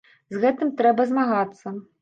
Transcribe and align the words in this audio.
З 0.35 0.39
гэтым 0.45 0.71
трэба 0.81 1.07
змагацца. 1.13 1.67